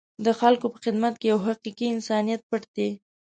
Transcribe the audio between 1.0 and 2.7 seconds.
کې یو حقیقي انسانیت پټ